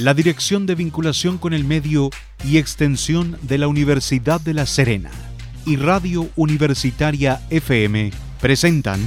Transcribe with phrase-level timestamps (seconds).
[0.00, 2.08] la Dirección de Vinculación con el Medio
[2.42, 5.10] y Extensión de la Universidad de La Serena
[5.66, 8.10] y Radio Universitaria FM
[8.40, 8.98] presentan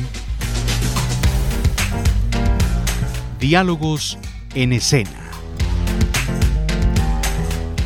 [3.39, 4.19] Diálogos
[4.53, 5.31] en Escena.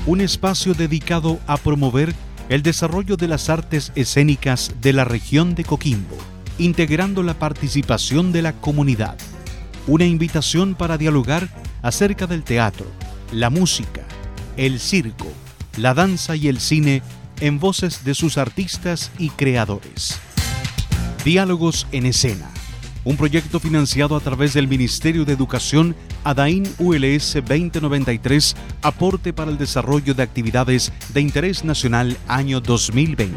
[0.06, 2.14] Un espacio dedicado a promover
[2.50, 6.18] el desarrollo de las artes escénicas de la región de Coquimbo,
[6.58, 9.18] integrando la participación de la comunidad.
[9.88, 11.48] Una invitación para dialogar
[11.82, 12.86] acerca del teatro,
[13.32, 14.04] la música,
[14.56, 15.32] el circo,
[15.78, 17.02] la danza y el cine
[17.40, 20.20] en voces de sus artistas y creadores.
[21.24, 22.50] Diálogos en escena,
[23.04, 29.58] un proyecto financiado a través del Ministerio de Educación ADAIN ULS 2093, aporte para el
[29.58, 33.36] desarrollo de actividades de interés nacional año 2020.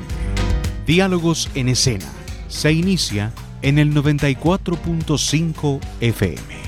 [0.86, 2.06] Diálogos en escena,
[2.48, 6.59] se inicia en el 94.5 FM.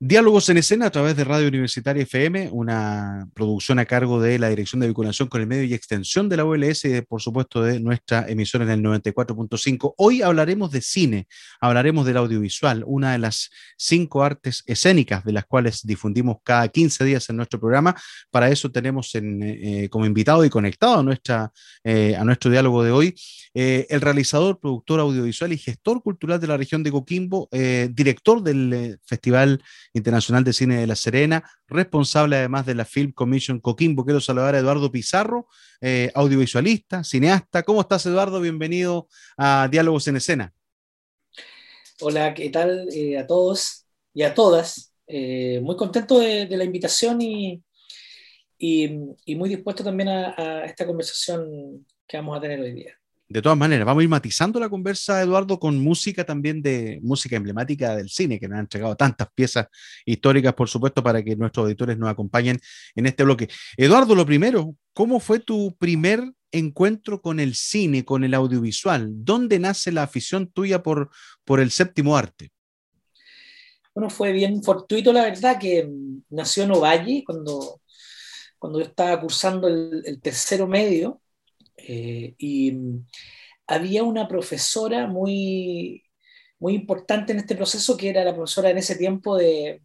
[0.00, 4.48] Diálogos en escena a través de Radio Universitaria FM, una producción a cargo de la
[4.48, 7.80] Dirección de Vinculación con el Medio y Extensión de la OLS y, por supuesto, de
[7.80, 9.94] nuestra emisora en el 94.5.
[9.96, 11.26] Hoy hablaremos de cine,
[11.60, 17.04] hablaremos del audiovisual, una de las cinco artes escénicas de las cuales difundimos cada 15
[17.04, 17.96] días en nuestro programa.
[18.30, 21.50] Para eso tenemos eh, como invitado y conectado a, nuestra,
[21.82, 23.16] eh, a nuestro diálogo de hoy
[23.52, 29.00] eh, el realizador, productor audiovisual y gestor cultural de la región de Coquimbo, director del
[29.04, 29.60] Festival
[29.98, 34.04] Internacional de Cine de La Serena, responsable además de la Film Commission Coquimbo.
[34.04, 35.48] Quiero saludar a Eduardo Pizarro,
[35.80, 37.62] eh, audiovisualista, cineasta.
[37.62, 38.40] ¿Cómo estás, Eduardo?
[38.40, 40.54] Bienvenido a Diálogos en Escena.
[42.00, 44.94] Hola, ¿qué tal eh, a todos y a todas?
[45.06, 47.62] Eh, muy contento de, la invitación y,
[48.58, 52.98] y, muy dispuesto también a esta conversación que vamos a tener hoy día
[53.30, 57.36] de todas maneras, vamos a ir matizando la conversa, Eduardo, con música también de música
[57.36, 59.66] emblemática del cine, que nos han entregado tantas piezas
[60.06, 62.58] históricas, por supuesto, para que nuestros auditores nos acompañen
[62.94, 63.48] en este bloque.
[63.76, 69.10] Eduardo, lo primero, ¿cómo fue tu primer encuentro con el cine, con el audiovisual?
[69.10, 71.10] ¿Dónde nace la afición tuya por,
[71.44, 72.50] por el séptimo arte?
[73.94, 75.86] Bueno, fue bien fortuito, la verdad, que
[76.30, 77.82] nació en Ovalle cuando,
[78.58, 81.20] cuando yo estaba cursando el, el tercero medio
[81.88, 83.06] eh, y mm,
[83.66, 86.04] había una profesora muy,
[86.58, 89.82] muy importante en este proceso, que era la profesora en ese tiempo de,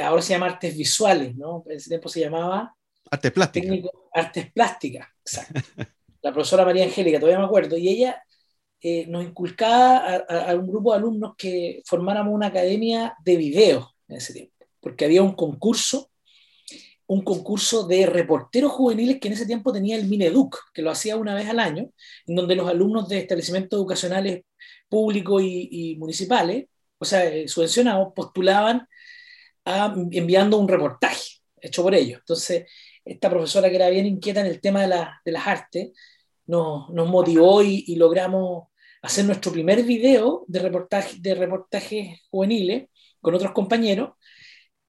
[0.00, 1.62] ahora se llama artes visuales, ¿no?
[1.68, 2.74] En ese tiempo se llamaba...
[3.10, 3.90] Artes plásticas.
[4.14, 5.60] artes plásticas, exacto.
[6.22, 8.22] la profesora María Angélica, todavía me acuerdo, y ella
[8.80, 13.90] eh, nos inculcaba a, a, un grupo de alumnos que formáramos una academia de video
[14.08, 16.11] en ese tiempo, porque había un concurso
[17.12, 21.16] un concurso de reporteros juveniles que en ese tiempo tenía el Mineduc, que lo hacía
[21.16, 21.90] una vez al año,
[22.26, 24.44] en donde los alumnos de establecimientos educacionales
[24.88, 26.66] públicos y, municipales,
[26.98, 28.86] o sea, eh, subvencionados, postulaban
[29.64, 32.20] a, enviando un reportaje hecho por ellos.
[32.20, 32.64] Entonces,
[33.04, 35.90] esta profesora que era bien inquieta en el tema de, las artes,
[36.46, 38.68] nos, motivó y, logramos
[39.02, 42.88] hacer nuestro primer video de reportaje, de reportajes juveniles
[43.20, 44.12] con otros compañeros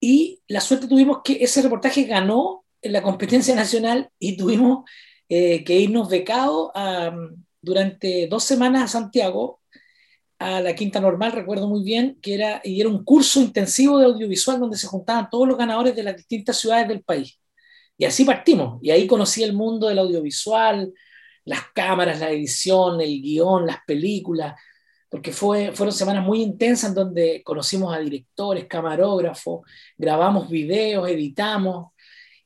[0.05, 4.83] y la suerte tuvimos que ese reportaje ganó en la competencia nacional y tuvimos
[5.29, 6.71] eh, que irnos becados
[7.61, 9.61] durante dos semanas a Santiago,
[10.39, 14.07] a la Quinta Normal, recuerdo muy bien, que era, y era un curso intensivo de
[14.07, 17.39] audiovisual donde se juntaban todos los ganadores de las distintas ciudades del país.
[17.97, 20.93] Y así partimos, y ahí conocí el mundo del audiovisual,
[21.45, 24.59] las cámaras, la edición, el guion, las películas,
[25.13, 29.61] porque fue, fueron semanas muy intensas en donde conocimos a directores, camarógrafos,
[29.95, 31.91] grabamos videos, editamos,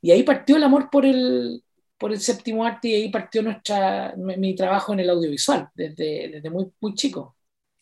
[0.02, 1.64] y ahí partió el amor por el,
[1.96, 6.50] por el séptimo arte y ahí partió nuestra, mi, trabajo en el audiovisual, desde, desde
[6.50, 7.36] muy, muy chico.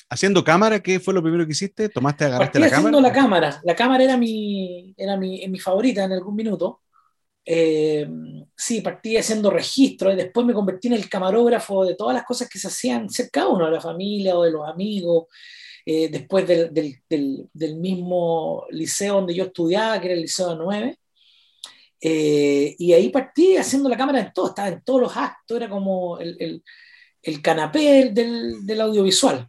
[0.08, 0.78] ¿Haciendo cámara?
[0.78, 1.88] ¿Qué fue lo primero que hiciste?
[1.88, 2.78] ¿Tomaste, agarraste la cámara?
[2.78, 3.60] haciendo la cámara.
[3.64, 6.82] La cámara era mi, era mi, mi favorita en algún minuto.
[7.48, 8.08] Eh,
[8.56, 12.48] sí, partí haciendo registro y después me convertí en el camarógrafo de todas las cosas
[12.48, 15.26] que se hacían cerca uno, de la familia o de los amigos.
[15.86, 20.98] Eh, después del, del, mismo liceo donde yo estudiaba, que era el Liceo 9.
[22.00, 25.68] Eh, y ahí partí haciendo la cámara en todo, estaba en todos los actos, era
[25.68, 26.64] como el, el,
[27.22, 29.48] el canapé del, del, audiovisual.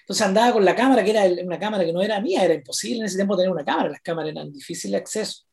[0.00, 3.00] Entonces andaba con la cámara, que era una cámara que no era mía, era imposible
[3.00, 5.49] en ese tiempo tener una cámara, las cámaras eran difíciles de acceso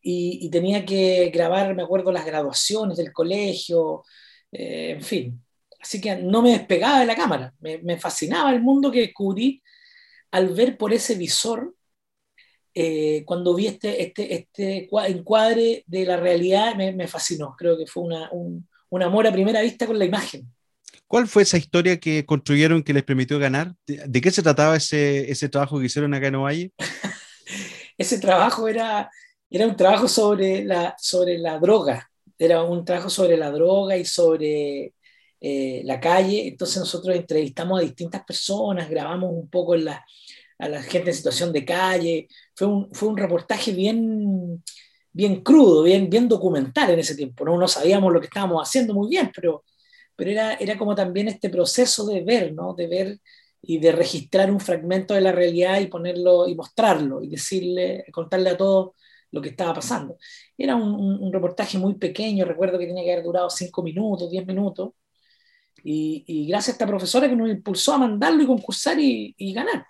[0.00, 4.04] y, tenía que grabar, me acuerdo, las graduaciones del colegio,
[4.52, 5.44] eh, en fin.
[5.80, 9.62] Así que no me despegaba de la cámara, me, fascinaba el mundo que descubrí
[10.30, 11.74] al ver por ese visor,
[12.74, 17.54] eh, cuando vi este, este, este encuadre de la realidad, me, fascinó.
[17.56, 20.48] Creo que fue una, un, un amor a primera vista con la imagen.
[21.08, 23.74] ¿Cuál fue esa historia que construyeron que les permitió ganar?
[23.86, 26.72] ¿De, qué se trataba ese, ese trabajo que hicieron acá en Ovalle?
[27.98, 29.10] ese trabajo era,
[29.50, 34.04] era un trabajo sobre la, sobre la droga, era un trabajo sobre la droga y
[34.04, 34.94] sobre
[35.40, 36.48] eh, la calle.
[36.48, 40.04] Entonces nosotros entrevistamos a distintas personas, grabamos un poco la,
[40.58, 42.28] a la gente en situación de calle.
[42.54, 44.62] Fue un, fue un reportaje bien,
[45.12, 47.44] bien crudo, bien, bien documental en ese tiempo.
[47.44, 47.58] ¿no?
[47.58, 49.64] no sabíamos lo que estábamos haciendo muy bien, pero
[50.18, 52.74] pero era, era como también este proceso de ver, ¿no?
[52.74, 53.20] De ver
[53.62, 58.50] y de registrar un fragmento de la realidad y ponerlo y mostrarlo y decirle, contarle
[58.50, 58.96] a todos
[59.30, 60.16] lo que estaba pasando.
[60.56, 64.92] Era un, reportaje muy pequeño, recuerdo que tenía que haber durado cinco minutos, diez minutos,
[65.82, 69.86] y, gracias a esta profesora que nos impulsó a mandarlo y concursar y, ganar.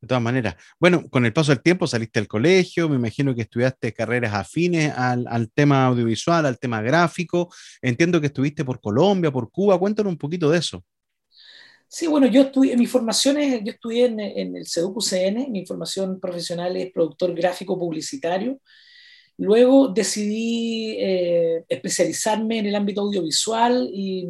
[0.00, 0.56] De todas maneras.
[0.78, 4.92] Bueno, con el paso del tiempo saliste del colegio, me imagino que estudiaste carreras afines
[4.94, 7.52] al, tema audiovisual, al tema gráfico.
[7.80, 9.78] Entiendo que estuviste por Colombia, por Cuba.
[9.78, 10.84] Cuéntanos un poquito de eso.
[11.88, 16.76] Sí, bueno, yo estudié, mis formaciones, yo estudié en, en el CEDUC-UCN, mi formación profesional
[16.76, 18.60] es productor gráfico publicitario.
[19.38, 24.26] Luego decidí eh, especializarme en el ámbito audiovisual y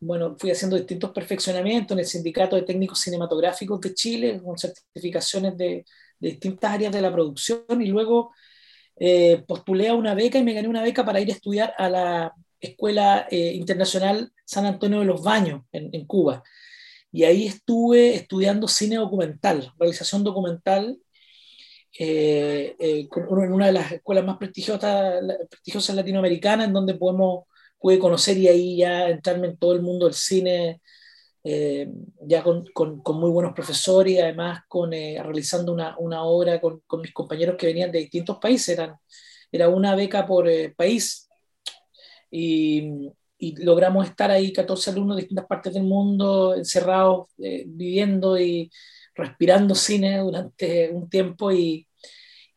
[0.00, 5.56] bueno, fui haciendo distintos perfeccionamientos en el Sindicato de Técnicos Cinematográficos de Chile, con certificaciones
[5.56, 5.84] de,
[6.20, 8.32] distintas áreas de la producción, y luego
[8.96, 11.88] eh, postulé a una beca y me gané una beca para ir a estudiar a
[11.88, 16.42] la Escuela eh, Internacional San Antonio de los Baños en, Cuba.
[17.12, 20.98] Y ahí estuve estudiando cine documental, realización documental,
[21.98, 27.44] eh, en una de las escuelas más prestigiosas, prestigiosas latinoamericanas, en donde podemos
[27.78, 30.80] pude conocer y ahí ya entrarme en todo el mundo del cine,
[31.44, 31.88] eh,
[32.22, 36.60] ya con, con, con, muy buenos profesores y además con, eh, realizando una, una obra
[36.60, 38.96] con, con, mis compañeros que venían de distintos países, eran,
[39.52, 41.28] era una beca por eh, país.
[42.30, 48.70] Y, y, logramos estar ahí 14 alumnos de distintas partes del mundo, encerrados, viviendo y
[49.14, 51.88] respirando cine durante un tiempo y,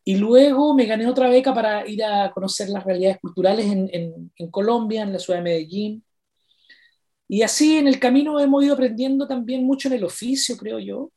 [0.04, 4.32] y luego me gané otra beca para ir a conocer las realidades culturales en, en,
[4.36, 6.04] en, Colombia, en la ciudad de Medellín.
[7.28, 11.12] Y así en el camino hemos ido aprendiendo también mucho en el oficio, creo yo,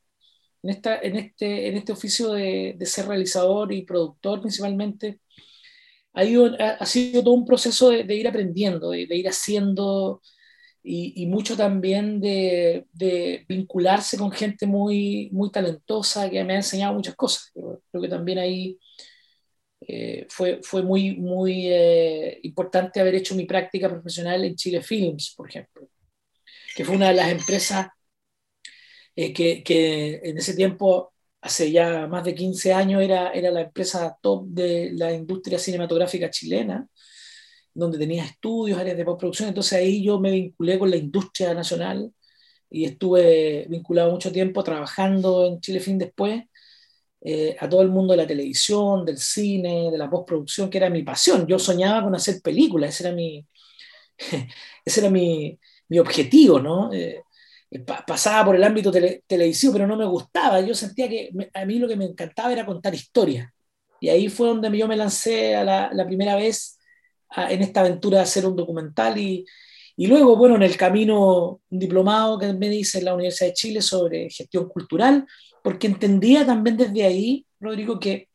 [0.62, 5.20] en, esta, en, este, en este oficio de, de ser realizador y productor principalmente.
[6.14, 10.20] Ha, ido, ha, sido todo un proceso de, de ir aprendiendo, de, de ir haciendo
[10.86, 16.94] y, mucho también de, de, vincularse con gente muy, muy talentosa que me ha enseñado
[16.94, 17.50] muchas cosas.
[17.54, 18.78] Creo, que también ahí
[19.80, 25.32] eh, fue, fue muy, muy eh, importante haber hecho mi práctica profesional en Chile Films,
[25.34, 25.88] por ejemplo,
[26.76, 27.88] que fue una de las empresas
[29.16, 31.13] eh, que, que, en ese tiempo,
[31.44, 36.30] hace ya más de 15 años, era, era la empresa top de la industria cinematográfica
[36.30, 36.88] chilena
[37.74, 42.12] donde tenía estudios, áreas de postproducción, entonces ahí yo me vinculé con la industria nacional
[42.70, 46.44] y estuve vinculado mucho tiempo trabajando en Chile Film después,
[47.20, 50.90] eh, a todo el mundo de la televisión, del cine, de la postproducción, que era
[50.90, 51.46] mi pasión.
[51.46, 53.46] Yo soñaba con hacer películas, ese era mi,
[54.84, 55.58] ese era mi,
[55.88, 56.92] mi objetivo, ¿no?
[56.92, 57.22] Eh,
[58.06, 58.92] pasaba por el ámbito
[59.26, 60.60] televisivo, pero no me gustaba.
[60.60, 63.50] Yo sentía que a mí lo que me encantaba era contar historias.
[64.00, 66.78] Y ahí fue donde yo me lancé a la, la primera vez
[67.36, 69.44] en esta aventura de hacer un documental y,
[69.96, 73.54] y luego, bueno, en el camino, un diplomado que me dice en la Universidad de
[73.54, 75.26] Chile sobre gestión cultural,
[75.62, 78.28] porque entendía también desde ahí, Rodrigo, que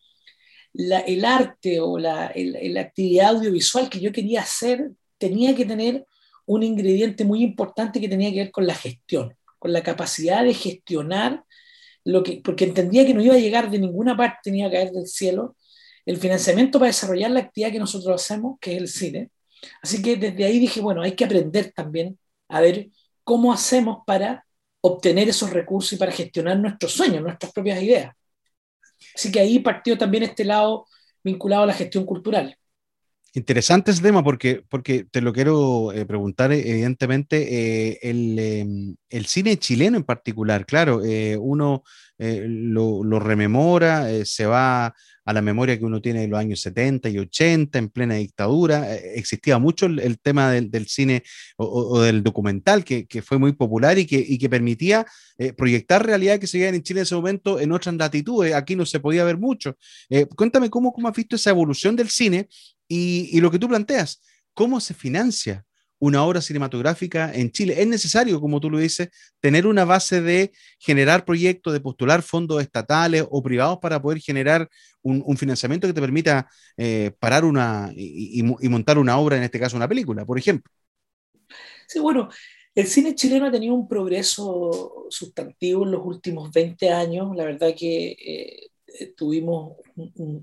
[0.74, 6.06] la, el arte o la, la actividad audiovisual que yo quería hacer tenía que tener
[6.46, 10.54] un ingrediente muy importante que tenía que ver con la gestión, con la capacidad de
[10.54, 11.44] gestionar
[12.06, 14.92] lo que, porque entendía que no iba a llegar de ninguna parte, tenía que caer
[14.92, 15.56] del cielo,
[16.06, 19.30] el financiamiento para desarrollar la actividad que nosotros hacemos, que es el cine.
[19.82, 22.90] Así que desde ahí dije, bueno, hay que aprender también a ver
[23.24, 24.46] cómo hacemos para
[24.82, 28.16] obtener esos recursos y para gestionar nuestros sueños, nuestras propias ideas.
[29.14, 30.88] Así que ahí partió también este lado
[31.24, 32.58] vinculado a la gestión cultural.
[33.34, 39.26] Interesante ese tema porque, porque te lo quiero eh, preguntar, evidentemente, eh, el, em, el,
[39.28, 41.84] cine chileno en particular, claro, eh, uno
[42.18, 44.94] lo, rememora, se va
[45.30, 48.96] a la memoria que uno tiene de los años 70 y 80, en plena dictadura.
[48.96, 51.22] Eh, existía mucho el, tema del, del cine
[51.56, 55.06] o, del documental, que, que, fue muy popular y que, y que permitía
[55.38, 58.56] eh, proyectar realidades que se veían en Chile en ese momento en otras latitudes.
[58.56, 59.78] Aquí no se podía ver mucho.
[60.10, 62.50] Eh, cuéntame cómo, cómo has visto esa evolución del cine
[62.88, 64.24] y, y lo que tú planteas.
[64.56, 65.64] ¿Cómo se financia
[66.00, 67.82] una obra cinematográfica en Chile.
[67.82, 72.62] Es necesario, como tú lo dices, tener una base de generar proyectos, de postular fondos
[72.62, 74.70] estatales o privados para poder generar
[75.02, 79.76] un, financiamiento que te permita eh, parar una y, montar una obra, en este caso
[79.76, 80.72] una película, por ejemplo.
[81.88, 82.30] Sí, bueno,
[82.76, 87.36] El cine chileno ha tenido un progreso sustantivo en los últimos 20 años.
[87.36, 88.70] La verdad que eh,
[89.16, 89.78] tuvimos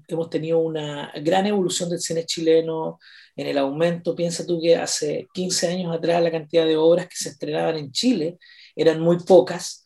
[0.08, 2.98] hemos tenido una gran evolución del cine chileno
[3.34, 4.14] en el aumento.
[4.14, 7.92] Piensa tú que hace 15 años atrás la cantidad de obras que se estrenaban en
[7.92, 8.38] Chile
[8.74, 9.82] eran muy pocas.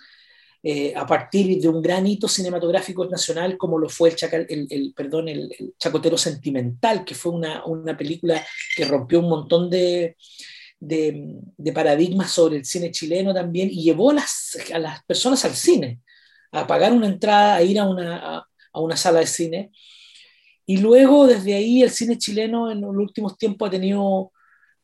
[0.62, 5.28] Eh, a partir de un gran hito cinematográfico nacional como lo fue el, el, perdón,
[5.28, 8.44] el, Chacotero Sentimental, que fue una, una, película
[8.76, 10.18] que rompió un montón de,
[10.78, 15.54] de, de, paradigmas sobre el cine chileno también y llevó las, a las personas al
[15.56, 16.00] cine,
[16.52, 19.72] a pagar una entrada, a ir a una, una sala de cine.
[20.66, 24.32] Y luego, desde ahí, el cine chileno en los últimos tiempos ha tenido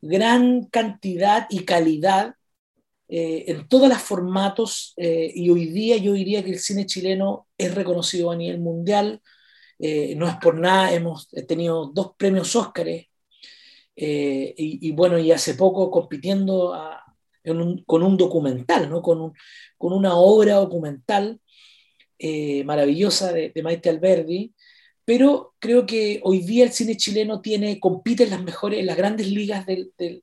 [0.01, 2.35] gran cantidad y calidad
[3.09, 7.47] eh, en todos los formatos eh, y hoy día yo diría que el cine chileno
[7.57, 9.23] es reconocido a nivel mundial.
[9.79, 13.07] Eh, no es por nada, hemos tenido dos premios Óscares
[13.99, 16.75] y, bueno, y hace poco compitiendo
[17.87, 19.01] con un documental, ¿no?
[19.01, 19.33] con,
[19.79, 21.41] con una obra documental
[22.19, 24.55] eh, maravillosa de, Maite Alberdi,
[25.05, 28.97] pero creo que hoy día el cine chileno tiene, compite en las mejores, en las
[28.97, 30.23] grandes ligas del, del,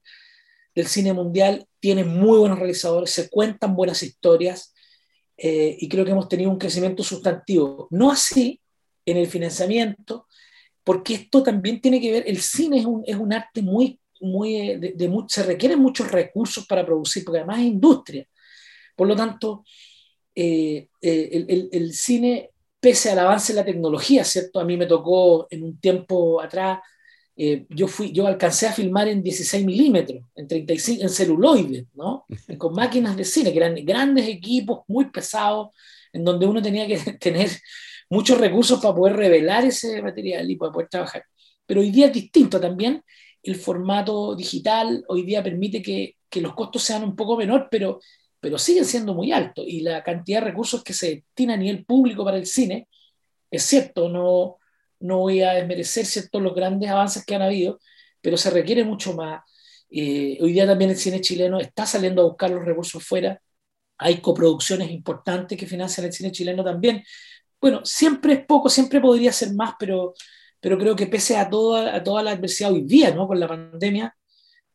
[0.87, 4.73] cine mundial, tiene muy buenos realizadores, se cuentan buenas historias
[5.37, 7.87] eh, y creo que hemos tenido un crecimiento sustantivo.
[7.91, 8.59] No así
[9.05, 10.27] en el financiamiento,
[10.83, 14.55] porque esto también tiene que ver, el cine es un, es un arte muy, muy,
[14.55, 18.27] eh, de, de, se requieren muchos recursos para producir, porque además es industria.
[18.95, 19.63] Por lo tanto,
[20.35, 24.59] eh, eh, el, cine, pese al avance de la tecnología, ¿cierto?
[24.59, 26.79] A mí me tocó en un tiempo atrás,
[27.35, 32.25] eh, yo, fui, yo alcancé a filmar en 16 milímetros, en, 35, en celuloide, ¿no?
[32.57, 35.69] Con máquinas de cine, que eran grandes equipos, muy pesados,
[36.11, 37.49] en donde uno tenía que tener
[38.09, 41.23] muchos recursos para poder revelar ese material y para poder trabajar.
[41.65, 43.03] Pero hoy día es distinto también.
[43.41, 47.99] El formato digital hoy día permite que, que los costos sean un poco menor, pero
[48.43, 51.85] pero siguen siendo muy altos y la cantidad de recursos que se destina a nivel
[51.85, 52.89] público para el cine,
[53.49, 54.57] es cierto, no,
[54.99, 57.79] no voy a desmerecer cierto, los grandes avances que han habido,
[58.19, 59.43] pero se requiere mucho más.
[59.89, 63.41] Eh, hoy día también el cine chileno está saliendo a buscar los recursos fuera,
[63.97, 67.01] hay coproducciones importantes que financian el cine chileno también.
[67.61, 70.15] Bueno, siempre es poco, siempre podría ser más, pero,
[70.59, 73.25] pero creo que pese a toda, a toda la adversidad hoy día, ¿no?
[73.25, 74.13] con la pandemia,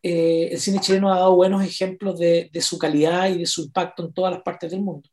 [0.02, 4.04] eh, el cine chileno ha dado buenos ejemplos de, su calidad y de su impacto
[4.04, 5.08] en todas las partes del mundo.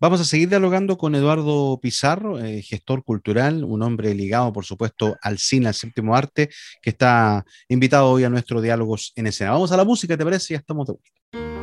[0.00, 5.16] Vamos a seguir dialogando con Eduardo Pizarro, eh, gestor cultural, un hombre ligado, por supuesto,
[5.22, 6.48] al cine, al séptimo arte,
[6.80, 9.50] que está invitado hoy a nuestros diálogos en escena.
[9.50, 10.54] Vamos a la música, ¿te parece?
[10.54, 11.57] Ya estamos de vuelta.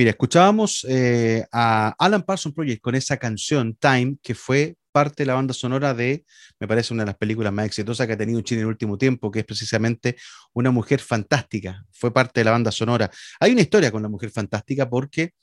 [0.00, 5.26] Mira, escuchábamos eh, a Alan Parsons Project con esa canción Time, que fue parte de
[5.26, 6.24] la banda sonora de,
[6.58, 8.96] me parece, una de las películas más exitosas que ha tenido Chile en el último
[8.96, 10.16] tiempo, que es precisamente
[10.54, 11.84] Una Mujer Fantástica.
[11.92, 13.10] Fue parte de la banda sonora.
[13.40, 15.34] Hay una historia con La Mujer Fantástica porque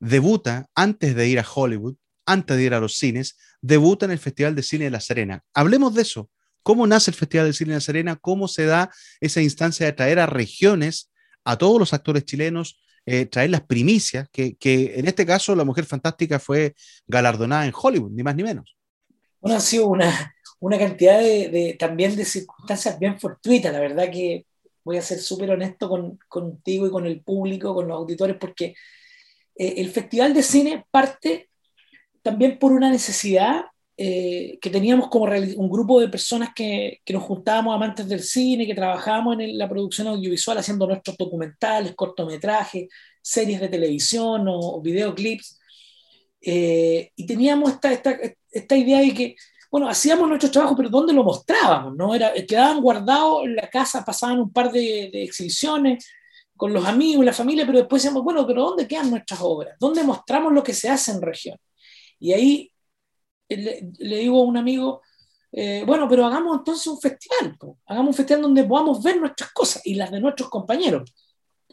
[0.00, 4.18] debuta antes de ir a Hollywood, antes de ir a los cines, debuta en el
[4.18, 5.44] Festival de Cine de La Serena.
[5.52, 6.30] Hablemos de eso.
[6.62, 8.16] ¿Cómo nace el Festival de Cine de La Serena?
[8.16, 8.90] ¿Cómo se da
[9.20, 11.12] esa instancia de traer a regiones
[11.44, 12.80] a todos los actores chilenos?
[13.06, 16.74] Eh, traer las primicias, que, en este caso la Mujer Fantástica fue
[17.06, 18.76] galardonada en Hollywood, ni más ni menos.
[19.40, 24.44] Bueno, ha sido una, una cantidad de, también de circunstancias bien fortuitas, la verdad que
[24.84, 28.74] voy a ser súper honesto con, contigo y con el público, con los auditores, porque
[29.54, 31.50] eh, el Festival de Cine parte
[32.22, 33.64] también por una necesidad
[34.00, 38.64] eh, que teníamos como un grupo de personas que, que, nos juntábamos amantes del cine,
[38.64, 42.88] que trabajábamos en la producción audiovisual haciendo nuestros documentales, cortometrajes,
[43.20, 45.58] series de televisión o, videoclips.
[46.40, 48.16] Eh, y teníamos esta, esta,
[48.52, 49.36] esta, idea de que,
[49.68, 51.96] bueno, hacíamos nuestro trabajo, pero ¿dónde lo mostrábamos?
[51.96, 52.14] ¿no?
[52.14, 56.08] Era, quedaban guardados en la casa, pasaban un par de, de exhibiciones
[56.56, 59.74] con los amigos, la familia, pero después decíamos, bueno, pero ¿dónde quedan nuestras obras?
[59.80, 61.58] ¿Dónde mostramos lo que se hace en región?
[62.20, 62.72] Y ahí
[63.56, 65.02] le, digo a un amigo,
[65.52, 67.56] eh, bueno, pero hagamos entonces un festival,
[67.86, 71.14] hagamos un festival donde podamos ver nuestras cosas y las de nuestros compañeros.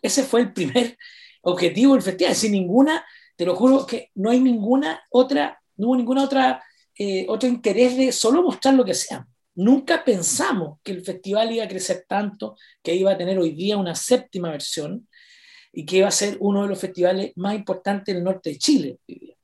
[0.01, 0.97] Ese fue el primer
[1.41, 5.97] objetivo del festival, sin ninguna, te lo juro que no hay ninguna otra, no hubo
[5.97, 6.63] ninguna otra,
[6.97, 9.27] eh, otro interés de solo mostrar lo que sea.
[9.55, 13.77] Nunca pensamos que el festival iba a crecer tanto, que iba a tener hoy día
[13.77, 15.07] una séptima versión
[15.71, 18.99] y que iba a ser uno de los festivales más importantes del norte de Chile
[19.07, 19.34] hoy día.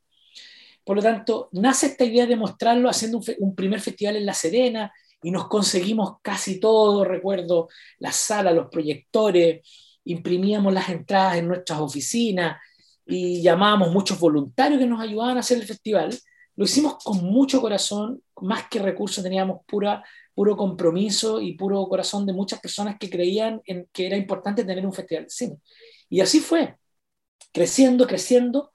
[0.83, 4.91] Por lo tanto, nace esta idea de mostrarlo haciendo un, primer festival en La Serena
[5.21, 9.61] y nos conseguimos casi todo, recuerdo, la sala, los proyectores,
[10.05, 12.57] imprimíamos las entradas en nuestras oficinas
[13.05, 16.17] y llamábamos muchos voluntarios que nos ayudaban a hacer el festival.
[16.55, 22.25] Lo hicimos con mucho corazón, más que recursos, teníamos pura, puro compromiso y puro corazón
[22.25, 25.57] de muchas personas que creían en que era importante tener un festival de cine.
[26.09, 26.75] Y así fue,
[27.53, 28.71] creciendo, creciendo,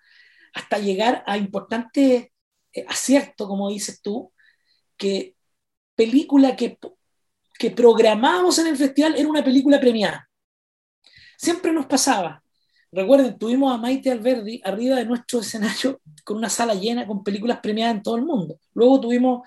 [0.57, 2.29] hasta llegar a importantes
[2.73, 4.33] eh, aciertos, como dices tú,
[4.97, 5.37] que
[5.95, 6.79] película que,
[7.59, 10.27] que programábamos en el festival era una película premiada.
[11.37, 12.42] Siempre nos pasaba.
[12.90, 17.61] Recuerden, tuvimos a Maite Alberdi arriba de nuestro escenario con una sala llena con películas
[17.61, 18.59] premiadas en todo el mundo.
[18.73, 19.47] Luego tuvimos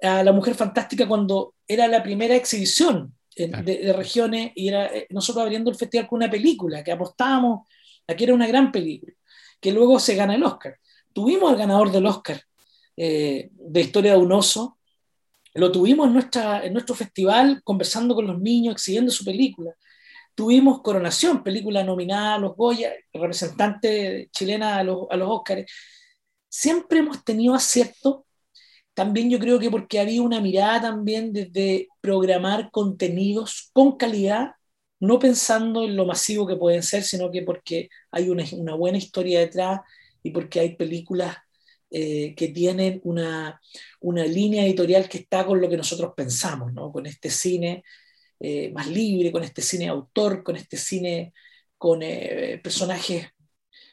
[0.00, 5.42] a La Mujer Fantástica cuando era la primera exhibición de, regiones y era eh, nosotros
[5.42, 7.68] abriendo el festival con una película que apostábamos
[8.06, 9.12] a que era una gran película
[9.60, 10.78] que luego se gana el Oscar.
[11.12, 12.42] Tuvimos al ganador del Oscar
[12.96, 14.78] eh, de Historia de un oso,
[15.54, 19.74] lo tuvimos en, nuestro festival conversando con los niños, exhibiendo su película.
[20.34, 25.70] Tuvimos Coronación, película nominada a los Goya, representante chilena a los, a los Oscars.
[26.48, 28.24] Siempre hemos tenido acierto,
[28.94, 34.52] también yo creo que porque había una mirada también desde programar contenidos con calidad
[35.00, 39.40] no pensando en lo masivo que pueden ser, sino que porque hay una, buena historia
[39.40, 39.80] detrás
[40.22, 41.36] y porque hay películas
[41.90, 43.60] eh, que tienen una,
[44.02, 46.92] línea editorial que está con lo que nosotros pensamos, ¿no?
[46.92, 47.84] con este cine
[48.40, 51.32] eh, más libre, con este cine autor, con este cine
[51.76, 53.28] con eh, personajes,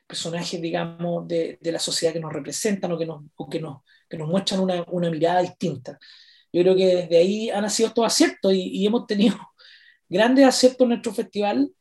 [0.07, 4.27] personajes, digamos, de, la sociedad que nos representan o que nos, que nos, que nos
[4.27, 5.99] muestran una, una, mirada distinta.
[6.51, 9.35] Yo creo que desde ahí ha nacido todo acierto y, y hemos tenido
[10.09, 11.71] grandes aciertos en nuestro festival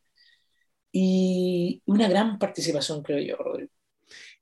[0.91, 3.75] y una gran participación, creo yo, Rodrigo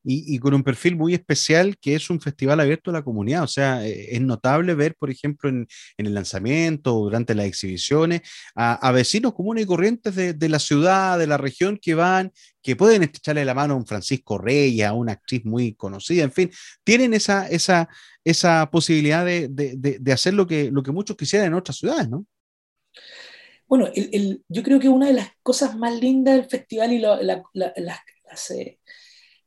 [0.04, 3.44] y, con un perfil muy especial que es un festival abierto a la comunidad.
[3.44, 5.68] O sea, eh, es notable ver, por ejemplo, en,
[5.98, 8.22] el lanzamiento durante las exhibiciones,
[8.56, 13.04] a, vecinos comunes y corrientes de, la ciudad, de la región, que van, que pueden
[13.04, 16.52] echarle la mano a un Francisco Reyes, a una actriz muy conocida, en fin,
[16.84, 22.26] tienen esa posibilidad de, hacer lo que, lo que muchos quisieran en otras ciudades, ¿no?
[23.68, 23.90] Bueno,
[24.48, 28.80] yo creo que una de las cosas más lindas del festival y las, eh,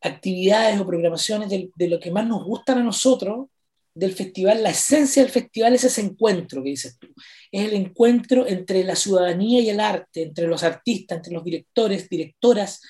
[0.01, 3.49] actividades o programaciones de, lo que más nos gustan a nosotros
[3.95, 7.09] del festival, la esencia del festival es ese encuentro que dices tú.
[7.51, 12.09] Es el encuentro entre la ciudadanía y el arte, entre los artistas, entre los directores,
[12.09, 12.83] directoras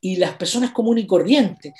[0.00, 1.72] y las personas comunes y corrientes.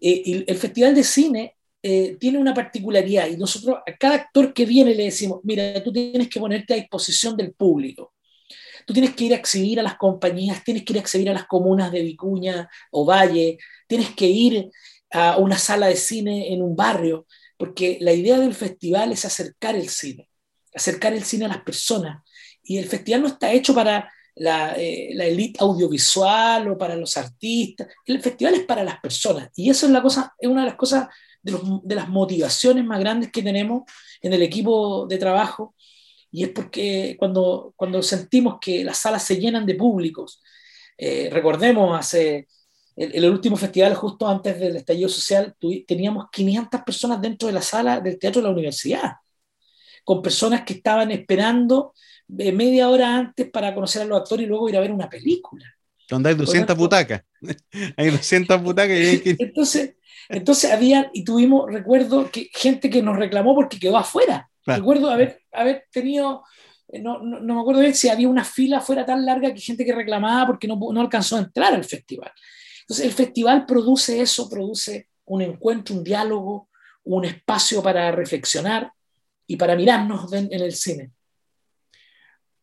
[0.00, 1.56] Eh, el Festival de Cine
[1.88, 5.92] eh, tiene una particularidad y nosotros a cada actor que viene le decimos, mira, tú
[5.92, 8.12] tienes que ponerte a disposición del público.
[8.86, 11.34] Tú tienes que ir a exhibir a las compañías, tienes que ir a exhibir a
[11.34, 14.70] las comunas de Vicuña o Valle, tienes que ir
[15.10, 19.74] a una sala de cine en un barrio, porque la idea del festival es acercar
[19.74, 20.30] el cine,
[20.72, 22.22] acercar el cine a las personas.
[22.62, 27.16] Y el festival no está hecho para la, eh, la élite audiovisual o para los
[27.16, 29.50] artistas, el festival es para las personas.
[29.56, 31.08] Y eso es, una de las cosas,
[31.42, 33.82] de las motivaciones más grandes que tenemos
[34.20, 35.74] en el equipo de trabajo
[36.30, 40.42] y es porque cuando, cuando sentimos que las salas se llenan de públicos,
[40.98, 42.48] eh, recordemos, hace
[42.94, 45.54] el, el, último festival, justo antes del estallido social,
[45.86, 49.12] teníamos 500 personas dentro de la sala del Teatro de la Universidad,
[50.04, 51.92] con personas que estaban esperando
[52.38, 55.08] eh, media hora antes para conocer a los actores y luego ir a ver una
[55.08, 55.64] película.
[56.08, 57.22] Donde hay 200 butacas.
[57.96, 58.98] hay 200 butacas.
[58.98, 59.36] Y que...
[59.38, 59.94] entonces,
[60.28, 64.50] entonces había, y tuvimos, recuerdo, que gente que nos reclamó porque quedó afuera.
[64.66, 65.40] Recuerdo haber,
[65.92, 66.42] tenido,
[66.88, 69.94] eh, no, no, me acuerdo si había una fila fuera tan larga que gente que
[69.94, 72.32] reclamaba porque no, no alcanzó a entrar al festival.
[72.80, 76.68] Entonces el festival produce eso, produce un encuentro, un diálogo,
[77.04, 78.92] un espacio para reflexionar
[79.46, 81.12] y para mirarnos en el cine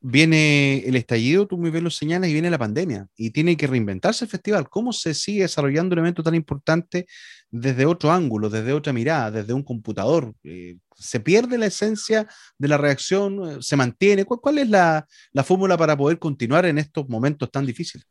[0.06, 3.68] viene el estallido, tú muy bien lo señalas, y viene la pandemia, y tiene que
[3.68, 4.70] reinventarse el festival.
[4.70, 7.08] ¿Cómo se sigue desarrollando un evento tan importante
[7.50, 10.36] desde otro ángulo, desde otra mirada, desde un computador?
[10.44, 13.64] Eh, ¿Se pierde la esencia de la reacción?
[13.64, 14.26] ¿Se mantiene?
[14.26, 15.08] ¿Cuál, es la,
[15.46, 18.06] fórmula para poder continuar en estos momentos tan difíciles?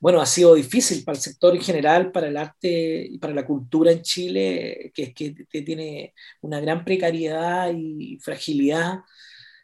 [0.00, 3.46] Bueno, ha sido difícil para el sector en general, para el arte y para la
[3.46, 8.98] cultura en Chile, que, que, que tiene una gran precariedad y fragilidad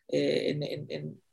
[0.09, 1.26] eh, en en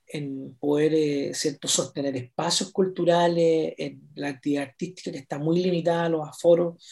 [0.60, 6.10] poder eh, cierto, sostener espacios culturales, en la actividad artística que está muy limitada a
[6.10, 6.84] los aforos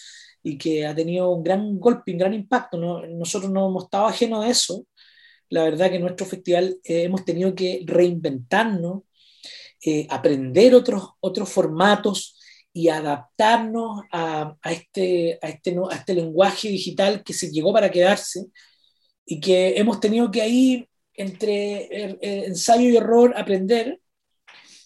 [0.43, 2.77] y que ha tenido un gran golpe, un gran impacto.
[2.77, 4.85] Nosotros no hemos estado ajenos a eso.
[5.49, 9.03] La verdad que en nuestro festival eh, hemos tenido que reinventarnos,
[9.85, 12.39] eh, aprender otros, otros formatos
[12.73, 17.91] y adaptarnos a, a, este, a, este, a este lenguaje digital que se llegó para
[17.91, 18.45] quedarse
[19.25, 23.99] y que hemos tenido que ahí entre ensayo y error, aprender,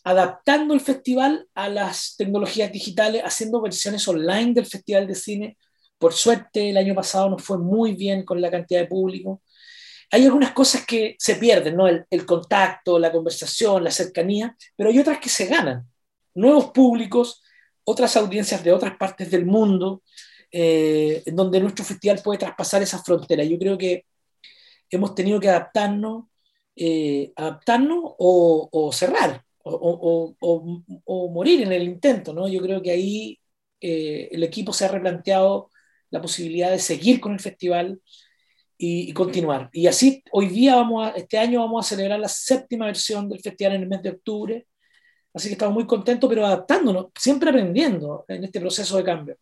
[0.05, 5.57] adaptando el festival a las tecnologías digitales, haciendo versiones online del Festival de Cine.
[5.97, 9.41] Por suerte, el año pasado nos fue muy bien con la cantidad de público.
[10.11, 11.87] Hay algunas cosas que se pierden, ¿no?
[11.87, 15.87] El, contacto, la conversación, la cercanía, pero hay otras que se ganan.
[16.35, 17.41] Nuevos públicos,
[17.83, 20.03] otras audiencias de otras partes del mundo,
[20.51, 23.47] eh, en donde nuestro festival puede traspasar esas fronteras.
[23.49, 24.05] Yo creo que
[24.89, 26.25] hemos tenido que adaptarnos,
[26.75, 30.35] eh, adaptarnos o, cerrar o,
[31.33, 32.33] morir en el intento.
[32.33, 32.47] ¿no?
[32.47, 33.39] Yo creo que ahí
[33.81, 35.71] eh, el equipo se ha replanteado
[36.09, 37.99] la posibilidad de seguir con el festival
[38.77, 39.69] y, continuar.
[39.73, 43.39] Y así, hoy día, vamos a, este año vamos a celebrar la séptima versión del
[43.41, 44.67] festival en el mes de octubre.
[45.33, 49.37] Así que estamos muy contentos, pero adaptándonos, siempre aprendiendo en este proceso de cambio.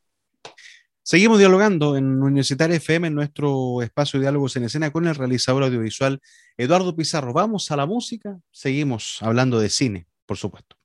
[1.06, 5.63] Seguimos dialogando en Universitaria FM, en nuestro espacio de diálogos en escena, con el realizador
[5.63, 6.22] audiovisual
[6.56, 7.34] Eduardo Pizarro.
[7.34, 10.78] Vamos a la música, seguimos hablando de cine, por supuesto.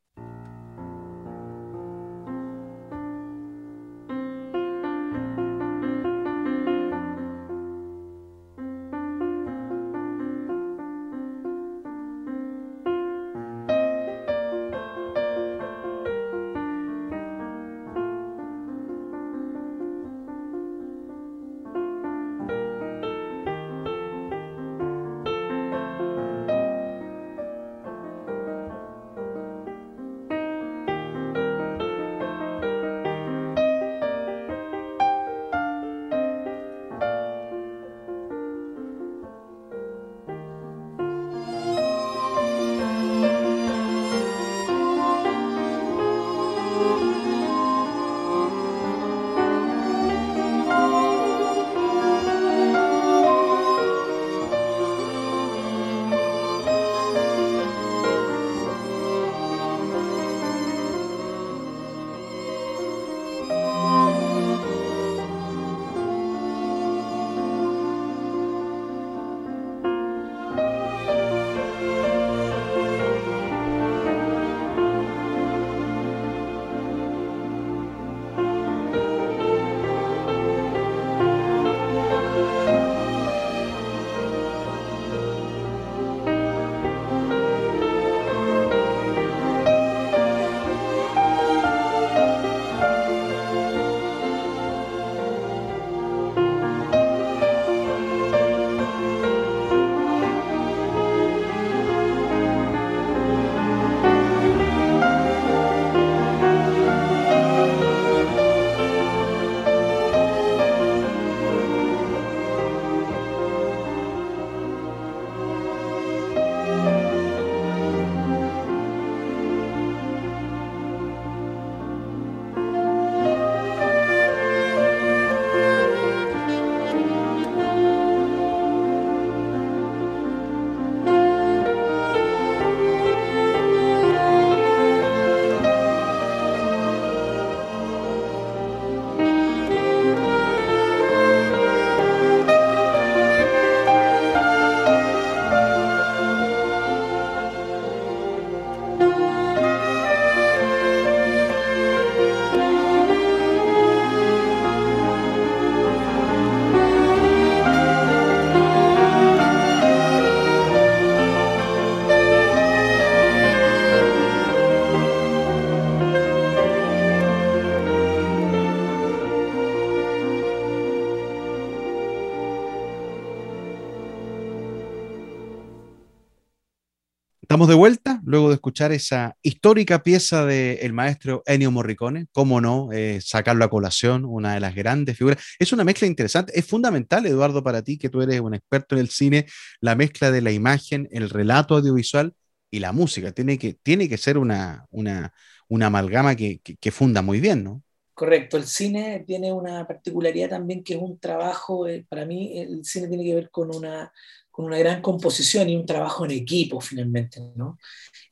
[177.67, 182.27] De vuelta luego de escuchar esa histórica pieza del maestro Ennio Morricone.
[182.33, 185.43] Cómo no, eh, sacarlo a colación, una de las grandes figuras.
[185.59, 186.57] Es una mezcla interesante.
[186.57, 189.47] Es fundamental, Eduardo, para ti, que tú eres un experto en el cine,
[189.81, 192.33] la mezcla de la imagen, el relato audiovisual
[192.71, 193.33] y la música.
[193.33, 195.35] Tiene que, tiene que ser una, una,
[195.69, 197.83] una amalgama que, que, funda muy bien, ¿no?
[198.15, 202.85] Correcto, el cine tiene una particularidad también que es un trabajo, eh, para mí el
[202.85, 204.13] cine tiene que ver con una
[204.59, 207.41] con una gran composición y un trabajo en equipo finalmente.
[207.55, 207.79] ¿no?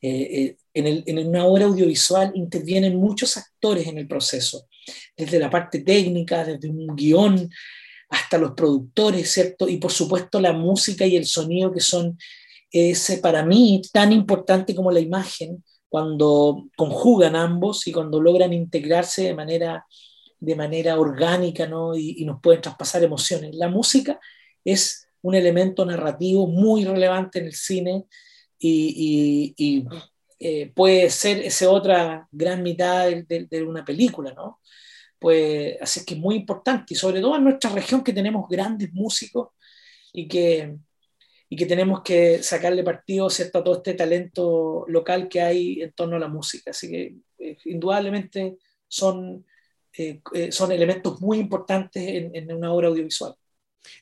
[0.02, 4.66] Eh, eh, en, una obra audiovisual intervienen muchos actores en el proceso,
[5.16, 7.48] desde la parte técnica, desde un guion
[8.10, 9.68] hasta los productores, ¿cierto?
[9.68, 12.18] Y por supuesto la música y el sonido que son
[12.72, 19.22] ese para mí tan importante como la imagen cuando conjugan ambos y cuando logran integrarse
[19.22, 19.86] de manera,
[20.40, 21.96] de manera orgánica ¿no?
[21.96, 23.54] y, y nos pueden traspasar emociones.
[23.54, 24.18] La música
[24.64, 28.04] es un elemento narrativo muy relevante en el cine
[28.58, 29.84] y,
[30.38, 34.60] eh, puede ser esa otra gran mitad de, una película, ¿no?
[35.18, 38.92] Pues, así que es muy importante, y sobre todo en nuestra región que tenemos grandes
[38.92, 39.48] músicos
[40.12, 40.76] y que,
[41.48, 43.58] y que tenemos que sacarle partido ¿cierto?
[43.58, 46.70] a todo este talento local que hay en torno a la música.
[46.70, 49.44] Así que eh, indudablemente son,
[49.98, 53.34] eh, son elementos muy importantes en una obra audiovisual.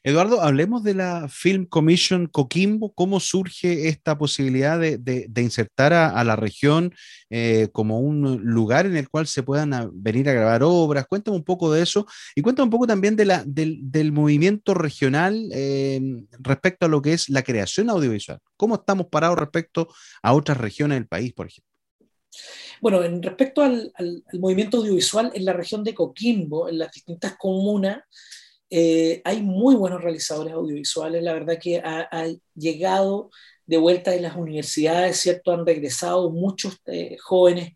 [0.03, 2.93] Eduardo, hablemos de la Film Commission Coquimbo.
[2.93, 6.95] ¿Cómo surge esta posibilidad de, insertar a, la región
[7.31, 11.07] eh, como un lugar en el cual se puedan venir a grabar obras?
[11.07, 16.01] Cuéntame un poco de eso y cuéntame un poco también del, movimiento regional eh,
[16.39, 18.39] respecto a lo que es la creación audiovisual.
[18.57, 19.89] ¿Cómo estamos parados respecto
[20.23, 21.75] a otras regiones del país, por ejemplo?
[22.81, 23.93] Bueno, en respecto al
[24.33, 28.03] movimiento audiovisual en la región de Coquimbo, en las distintas comunas,
[28.71, 33.31] eh, hay muy buenos realizadores audiovisuales, la verdad que ha, llegado
[33.67, 35.53] de vuelta de las universidades, ¿cierto?
[35.53, 37.75] Han regresado muchos eh, jóvenes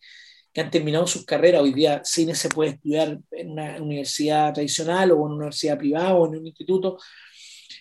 [0.53, 1.62] que han terminado sus carreras.
[1.62, 6.14] Hoy día cine se puede estudiar en una universidad tradicional o en una universidad privada
[6.14, 6.98] o en un instituto.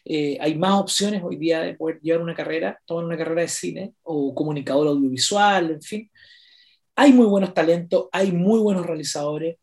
[0.06, 3.48] Eh, hay más opciones hoy día de poder llevar una carrera, tomar una carrera de
[3.48, 6.12] cine o comunicador audiovisual, en fin.
[6.96, 9.58] Hay muy buenos talentos, hay muy buenos realizadores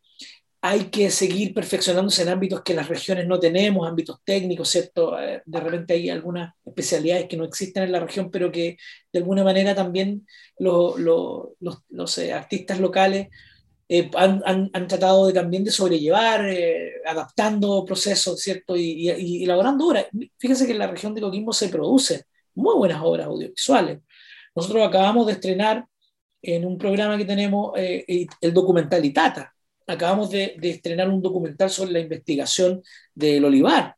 [0.67, 5.19] hay que seguir perfeccionándose en ámbitos que las regiones no tenemos, ámbitos técnicos, ¿cierto?
[5.19, 8.75] Eh, de repente hay algunas especialidades que no existen en la región, pero que
[9.13, 10.25] de alguna manera también
[10.57, 10.97] los,
[12.17, 13.27] eh, artistas locales
[13.87, 16.49] eh, han, tratado de, también de sobrellevar,
[17.05, 18.75] adaptando procesos, ¿cierto?
[18.75, 20.07] Y, y, elaborando obras.
[20.39, 22.21] Fíjense que en la región de Coquimbo se producen
[22.55, 23.99] muy buenas obras audiovisuales.
[24.55, 25.85] Nosotros acabamos de estrenar
[26.41, 29.54] en un programa que tenemos el documental Itata,
[29.87, 32.81] acabamos de, estrenar un documental sobre la investigación
[33.13, 33.95] del olivar,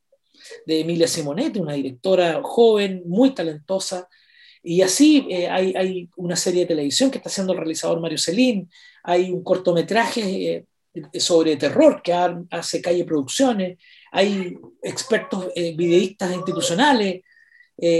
[0.66, 4.08] de Emilia Simonetti, una directora joven, muy talentosa.
[4.64, 8.70] Y así eh, hay, una serie de televisión que está haciendo el realizador Mario Celín,
[9.04, 13.78] hay un cortometraje eh, sobre terror que hace Calle Producciones,
[14.12, 17.22] hay expertos eh, videístas institucionales,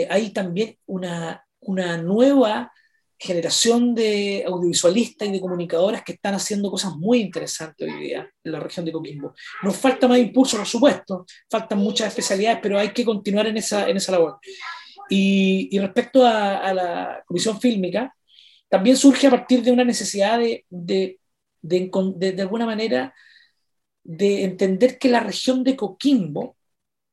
[0.10, 2.72] hay también una, una nueva
[3.20, 8.52] generación de audiovisualistas y de comunicadoras que están haciendo cosas muy interesantes hoy día en
[8.52, 9.34] la región de Coquimbo.
[9.64, 13.90] Nos falta más impulso, por supuesto, faltan muchas especialidades, pero hay que continuar en esa,
[13.90, 14.40] en esa labor.
[15.10, 18.14] Y, respecto a, la comisión fílmica,
[18.70, 21.20] también surge a partir de una necesidad de, de,
[21.62, 21.90] de,
[22.34, 23.14] de alguna manera,
[24.04, 26.58] de entender que la región de Coquimbo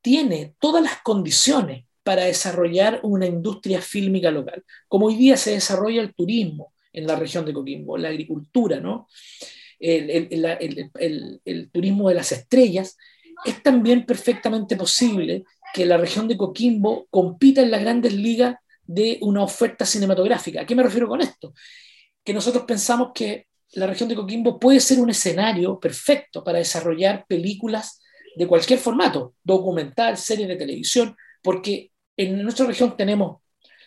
[0.02, 6.00] tiene todas las condiciones para desarrollar una industria fílmica local, como hoy día se desarrolla
[6.00, 9.08] el turismo en la región de Coquimbo, la agricultura, ¿no?
[9.80, 12.96] el, el, turismo de las estrellas,
[13.44, 19.18] es también perfectamente posible que la región de Coquimbo compita en las grandes ligas de
[19.22, 20.62] una oferta cinematográfica.
[20.62, 21.52] ¿A qué me refiero con esto?
[22.22, 27.26] Que nosotros pensamos que la región de Coquimbo puede ser un escenario perfecto para desarrollar
[27.26, 28.00] películas
[28.36, 33.38] de cualquier formato, documental, series de televisión, porque en nuestra región tenemos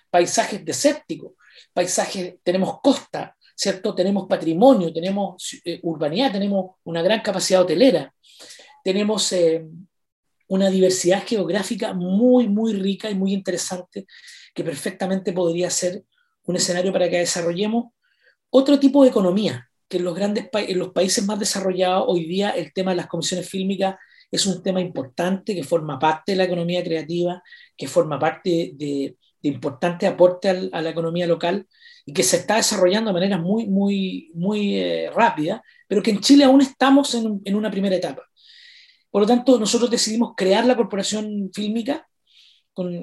[0.09, 1.33] paisajes desérticos,
[1.73, 3.93] paisajes, tenemos costa, ¿cierto?
[3.95, 8.13] Tenemos patrimonio, tenemos eh, urbanidad, tenemos una gran capacidad hotelera,
[8.83, 9.65] tenemos eh,
[10.47, 14.05] una diversidad geográfica muy, muy rica y muy interesante
[14.53, 16.03] que perfectamente podría ser
[16.43, 17.91] un escenario para que desarrollemos
[18.49, 22.51] otro tipo de economía, que en los, grandes en los países más desarrollados hoy día
[22.51, 23.95] el tema de las comisiones fílmicas
[24.31, 27.41] es un tema importante que forma parte de la economía creativa,
[27.75, 31.65] que forma parte de, importante aporte a la economía local
[32.05, 36.19] y que se está desarrollando de manera muy, muy, muy eh, rápida, pero que en
[36.19, 38.23] Chile aún estamos en, una primera etapa.
[39.09, 42.07] Por lo tanto, nosotros decidimos crear la Corporación Fílmica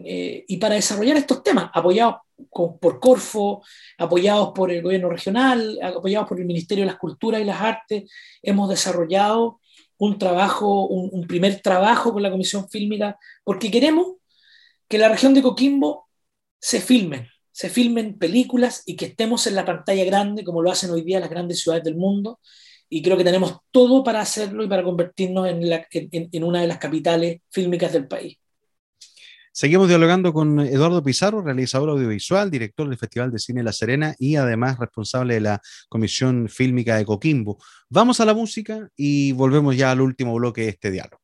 [0.05, 2.17] eh, y para desarrollar estos temas, apoyados
[2.51, 3.63] por Corfo,
[3.97, 8.11] apoyados por el gobierno regional, apoyados por el Ministerio de las Culturas y las Artes,
[8.43, 9.61] hemos desarrollado
[10.05, 14.15] un trabajo, un, primer trabajo con la Comisión Fílmica, porque queremos
[14.89, 16.09] que la región de Coquimbo
[16.61, 20.91] se filmen, se filmen películas y que estemos en la pantalla grande, como lo hacen
[20.91, 22.41] hoy día las grandes ciudades del mundo,
[22.89, 25.63] y creo que tenemos todo para hacerlo y para convertirnos en,
[26.33, 28.39] en una de las capitales fílmicas del país.
[29.57, 34.35] Seguimos dialogando con Eduardo Pizarro, realizador audiovisual, director del Festival de Cine La Serena y
[34.35, 37.59] además responsable de la Comisión Fílmica de Coquimbo.
[37.89, 41.23] Vamos a la música y volvemos ya al último bloque de este diálogo.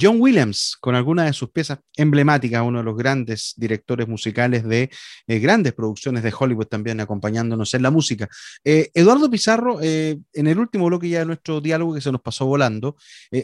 [0.00, 4.90] John Williams, con algunas de sus piezas emblemáticas, uno de los grandes directores musicales de
[5.26, 8.28] eh, grandes producciones de Hollywood también acompañándonos en la música.
[8.64, 12.20] Eh, Eduardo Pizarro, eh, en el último bloque ya de nuestro diálogo que se nos
[12.20, 12.96] pasó volando,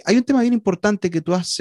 [0.04, 1.58] hay un tema bien importante que tú has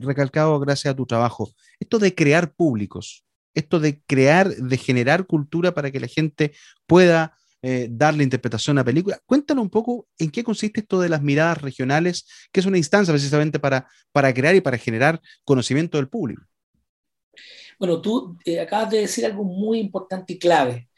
[0.00, 3.24] recalcado gracias a tu trabajo, esto de crear públicos,
[3.54, 6.52] esto de crear, de generar cultura para que la gente
[6.86, 9.20] pueda eh, darle interpretación a la película.
[9.26, 13.12] Cuéntanos un poco en qué consiste esto de las miradas regionales, que es una instancia
[13.12, 16.42] precisamente para, para crear y para generar conocimiento del público.
[17.78, 20.88] Bueno, tú eh, acabas de decir algo muy importante y clave.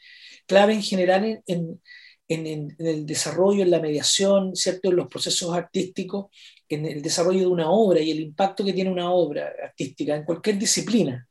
[0.45, 1.81] Clave en general en,
[2.27, 4.89] en, el desarrollo, en la mediación, ¿cierto?
[4.89, 6.27] en los procesos artísticos,
[6.69, 10.23] en el desarrollo de una obra y el impacto que tiene una obra artística en
[10.23, 11.27] cualquier disciplina.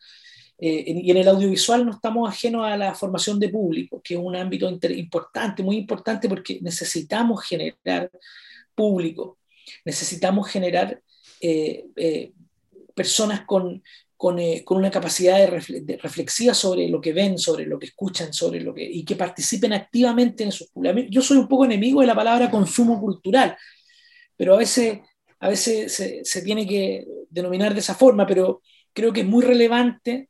[0.64, 4.20] Eh, y en el audiovisual no estamos ajenos a la formación de público, que es
[4.20, 8.08] un ámbito importante, muy importante, porque necesitamos generar
[8.72, 9.38] público,
[9.84, 11.02] necesitamos generar
[11.40, 12.30] eh, eh,
[12.94, 13.82] personas con,
[14.16, 14.38] con,
[14.68, 18.84] una capacidad de, reflexiva sobre lo que ven, sobre lo que escuchan, sobre lo que,
[18.84, 20.70] y que participen activamente en esos
[21.10, 23.56] Yo soy un poco enemigo de la palabra consumo cultural,
[24.36, 25.00] pero a veces,
[25.40, 29.42] a veces se, se tiene que denominar de esa forma, pero creo que es muy
[29.42, 30.28] relevante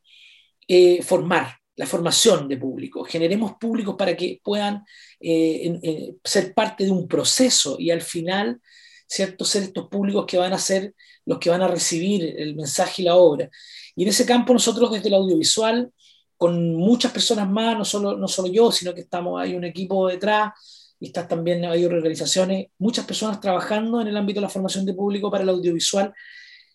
[0.67, 3.03] eh, formar, la formación de público.
[3.03, 4.83] Generemos públicos para que puedan
[5.19, 8.61] eh, ser parte de un proceso y al final,
[9.07, 10.93] ¿cierto?, ser estos públicos que van a ser
[11.25, 13.49] los que van a recibir el mensaje y la obra.
[13.95, 15.91] Y en ese campo nosotros desde el audiovisual,
[16.37, 20.07] con muchas personas más, no solo, no solo yo, sino que estamos, hay un equipo
[20.07, 20.51] detrás,
[20.99, 24.93] y están también hay organizaciones, muchas personas trabajando en el ámbito de la formación de
[24.93, 26.13] público para el audiovisual.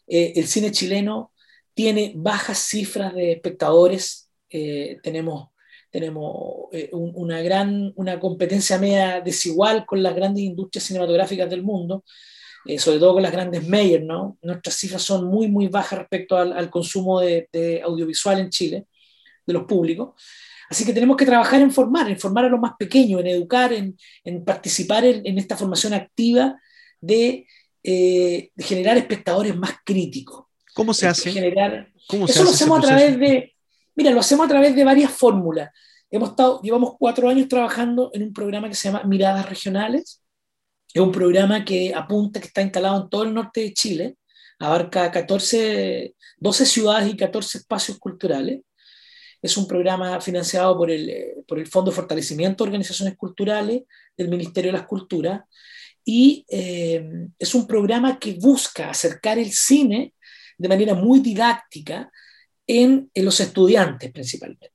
[0.07, 1.32] Eh, el cine chileno
[1.79, 5.51] tiene bajas cifras de espectadores, eh, tenemos,
[5.93, 12.03] eh, una gran una competencia media desigual con las grandes industrias cinematográficas del mundo,
[12.66, 14.39] eh, sobre todo con las grandes mayors, ¿no?
[14.43, 18.87] Nuestras cifras son muy, muy bajas respecto al, consumo de, audiovisual en Chile,
[19.47, 20.20] de los públicos.
[20.68, 23.72] Así que tenemos que trabajar en formar, en formar a los más pequeños, en educar,
[23.72, 26.61] en, participar en, esta formación activa
[27.01, 27.47] de
[28.59, 30.48] generar espectadores más críticos
[30.79, 31.33] ¿Cómo se hace?
[31.33, 31.89] Generar...
[32.29, 33.53] Eso lo hacemos a través de,
[33.97, 35.70] mira, lo hacemos a través de varias fórmulas.
[36.09, 40.22] Hemos estado, llevamos cuatro años trabajando en un programa que se llama Miradas Regionales.
[40.95, 44.18] Es un programa que apunta, que está instalado en todo el norte de Chile,
[44.61, 48.61] abarca 14, 12 ciudades y 14 espacios culturales.
[49.43, 53.83] Es un programa financiado por el, por el Fondo de Fortalecimiento de Organizaciones Culturales
[54.16, 55.41] del Ministerio de las Culturas
[56.05, 60.14] y eh, es un programa que busca acercar el cine
[60.59, 62.11] de manera muy didáctica
[62.67, 64.73] en, los estudiantes principalmente.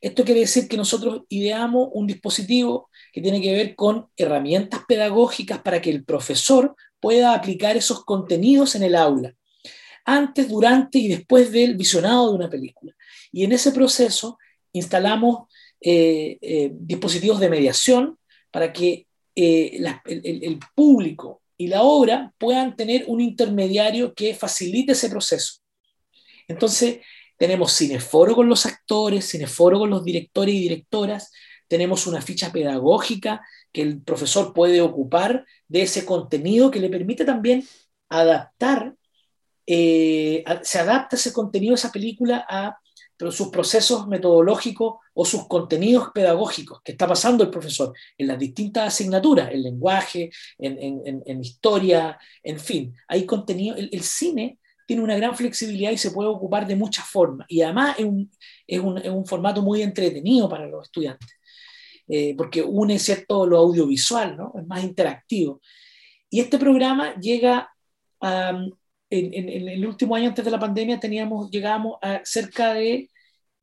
[0.00, 5.60] Esto quiere decir que nosotros ideamos un dispositivo que tiene que ver con herramientas pedagógicas
[5.62, 9.34] para que el profesor pueda aplicar esos contenidos en el aula,
[10.04, 12.94] antes, durante y después del visionado de una película.
[13.30, 14.38] Y en ese proceso
[14.72, 15.48] instalamos
[15.80, 18.18] eh, eh, dispositivos de mediación
[18.50, 25.08] para que eh, el, público y la obra puedan tener un intermediario que facilite ese
[25.08, 25.60] proceso.
[26.48, 26.98] Entonces,
[27.36, 31.30] tenemos cineforo con los actores, cineforo con los directores y directoras,
[31.68, 37.24] tenemos una ficha pedagógica que el profesor puede ocupar de ese contenido que le permite
[37.24, 37.64] también
[38.08, 38.96] adaptar,
[39.64, 42.76] eh, se adapta ese contenido, esa película a
[43.30, 48.88] sus procesos metodológicos o sus contenidos pedagógicos que está pasando el profesor en las distintas
[48.88, 52.94] asignaturas, en lenguaje, en, historia, en fin.
[53.08, 57.46] Hay contenido, el, cine tiene una gran flexibilidad y se puede ocupar de muchas formas.
[57.48, 58.30] Y además es un,
[58.66, 61.30] es un, formato muy entretenido para los estudiantes,
[62.08, 64.52] eh, porque une cierto lo audiovisual, ¿no?
[64.58, 65.60] es más interactivo.
[66.30, 67.70] Y este programa llega
[68.20, 68.64] a,
[69.12, 73.10] en, el último año antes de la pandemia teníamos, llegábamos a cerca de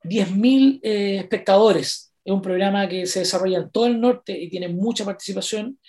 [0.03, 2.13] 10.000 eh, espectadores.
[2.23, 5.79] Es un programa que se desarrolla en todo el norte y tiene mucha participación.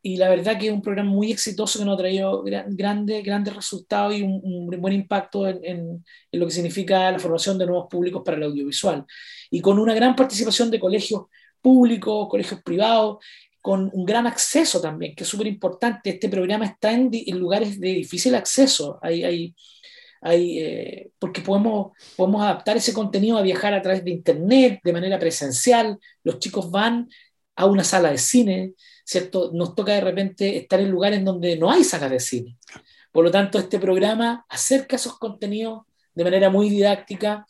[0.00, 3.54] Y la verdad que es un programa muy exitoso que nos ha traído grandes, grandes
[3.54, 8.36] resultados y un, buen impacto en, lo que significa la formación de nuevos públicos para
[8.36, 9.04] el audiovisual.
[9.50, 11.22] Y con una gran participación de colegios
[11.60, 13.18] públicos, colegios privados,
[13.60, 16.10] con un gran acceso también, que es súper importante.
[16.10, 18.98] Este programa está en, lugares de difícil acceso.
[19.02, 19.54] Hay,
[20.20, 24.92] hay, eh, porque podemos, podemos adaptar ese contenido a viajar a través de Internet, de
[24.92, 25.98] manera presencial.
[26.22, 27.08] Los chicos van
[27.56, 29.50] a una sala de cine, ¿cierto?
[29.52, 32.56] Nos toca de repente estar en lugares donde no hay salas de cine.
[33.12, 35.82] Por lo tanto, este programa acerca esos contenidos
[36.14, 37.46] de manera muy didáctica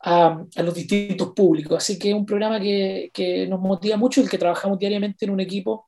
[0.00, 1.76] a, los distintos públicos.
[1.76, 5.24] Así que es un programa que, que, nos motiva mucho y el que trabajamos diariamente
[5.24, 5.86] en un equipo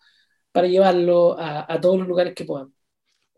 [0.52, 2.72] para llevarlo a, a todos los lugares que podamos.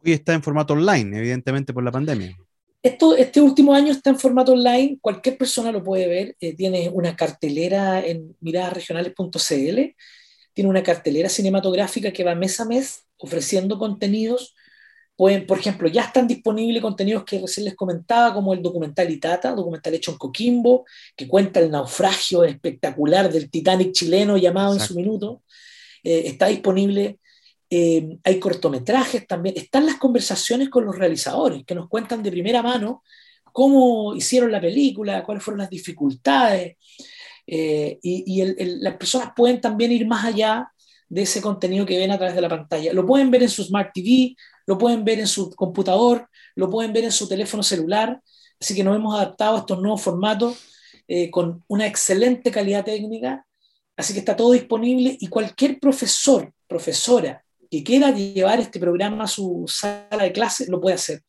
[0.05, 2.37] Hoy está en formato online, evidentemente por la pandemia.
[2.83, 6.89] Esto, este último año está en formato online, cualquier persona lo puede ver, eh, tiene
[6.89, 9.95] una cartelera en miradasregionales.cl,
[10.55, 14.55] tiene una cartelera cinematográfica que va mes a mes ofreciendo contenidos
[15.21, 19.55] Pueden, por ejemplo, ya están disponibles contenidos que recién les comentaba, como el documental Itata,
[19.55, 24.95] documental hecho en Coquimbo, que cuenta el naufragio espectacular del Titanic chileno llamado en su
[24.95, 25.43] minuto.
[26.03, 27.19] Eh, está disponible,
[27.71, 32.63] eh, hay cortometrajes también, están las conversaciones con los realizadores, que nos cuentan de primera
[32.63, 33.03] mano
[33.53, 36.77] cómo hicieron la película, cuáles fueron las dificultades.
[37.47, 38.43] Eh, y,
[38.81, 40.71] las personas pueden también ir más allá
[41.09, 42.93] de ese contenido que ven a través de la pantalla.
[42.93, 46.93] Lo pueden ver en su Smart TV, lo pueden ver en su computador, lo pueden
[46.93, 48.21] ver en su teléfono celular,
[48.61, 50.59] Así que nos hemos adaptado a estos nuevos formatos
[51.09, 53.47] eh, con una excelente calidad técnica.
[53.97, 59.29] Así que está todo disponible y cualquier profesor, profesora que quiera llevar este programa a
[59.29, 61.23] su sala de clase, lo puede hacer.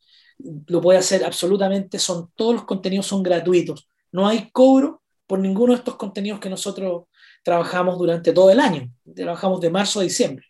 [0.68, 3.88] Lo puede hacer absolutamente, son, todos los contenidos son gratuitos.
[4.12, 7.04] No hay cobro por ninguno de estos contenidos que nosotros
[7.44, 8.92] trabajamos durante todo el año.
[9.16, 10.46] Trabajamos de marzo a diciembre.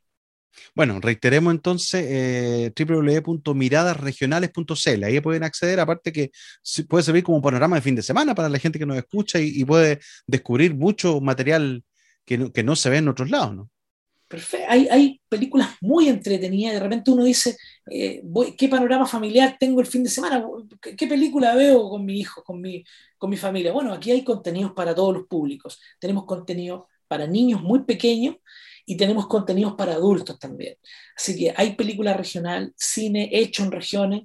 [0.75, 5.03] Bueno, reiteremos entonces eh, www.miradasregionales.cl.
[5.03, 6.31] Ahí pueden acceder, aparte que
[6.87, 9.63] puede servir como panorama de fin de semana para la gente que nos escucha y,
[9.65, 11.83] puede descubrir mucho material
[12.25, 13.69] que no, que no, se ve en otros lados, ¿no?
[14.67, 16.73] Hay, películas muy entretenidas.
[16.73, 17.57] De repente uno dice,
[17.89, 18.21] eh,
[18.57, 20.45] ¿qué panorama familiar tengo el fin de semana?
[20.79, 22.83] ¿Qué, película veo con mi hijo, con mi,
[23.17, 23.71] con mi familia?
[23.71, 25.79] Bueno, aquí hay contenidos para todos los públicos.
[25.99, 28.35] Tenemos contenido para niños muy pequeños
[28.85, 30.75] y tenemos contenidos para adultos también.
[31.15, 34.23] Así que hay película regional, cine hecho en regiones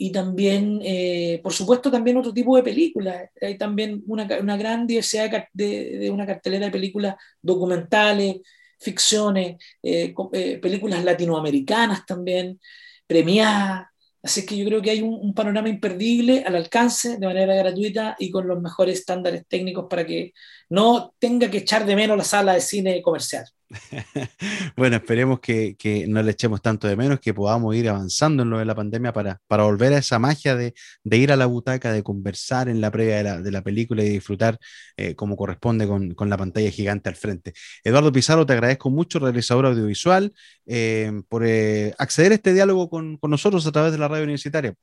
[0.00, 3.28] y también, eh, por supuesto, también otro tipo de películas.
[3.42, 8.36] Hay también una, una gran diversidad de, una cartelera de películas documentales,
[8.78, 12.60] ficciones, eh, eh, películas latinoamericanas también,
[13.06, 13.86] premiadas.
[14.22, 18.16] Así que yo creo que hay un, un, panorama imperdible al alcance de manera gratuita
[18.18, 20.32] y con los mejores estándares técnicos para que
[20.68, 23.46] no tenga que echar de menos la sala de cine comercial.
[24.76, 25.76] bueno, esperemos que,
[26.08, 29.12] no le echemos tanto de menos, que podamos ir avanzando en lo de la pandemia
[29.12, 32.90] para, para volver a esa magia de, ir a la butaca, de conversar en la
[32.90, 34.58] previa de la, película y disfrutar
[34.96, 37.52] eh, como corresponde con, la pantalla gigante al frente.
[37.84, 40.32] Eduardo Pizarro, te agradezco mucho, realizador audiovisual,
[40.66, 44.74] eh, por eh, acceder a este diálogo con, nosotros a través de la radio universitaria.